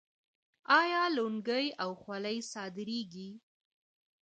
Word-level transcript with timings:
آیا 0.79 1.03
لونګۍ 1.15 1.67
او 1.83 1.89
خولۍ 2.01 2.37
صادریږي؟ 2.51 3.29